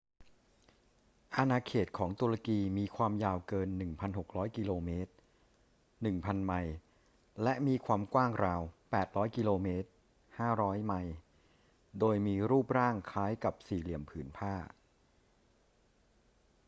[1.35, 3.69] อาณาเขตของตุรกีมีความยาวเกิน
[4.11, 5.11] 1,600 กิโลเมตร
[5.79, 6.75] 1,000 ไมล์
[7.43, 8.61] และมีความกว้างราว
[8.99, 9.89] 800 กิโลเมตร
[10.39, 11.13] 500 ไมล์
[11.99, 14.53] โดยมีรูปร่างคล้ายกับสี่เหลี่ยมผืนผ้า